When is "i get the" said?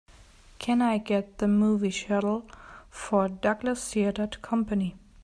0.81-1.47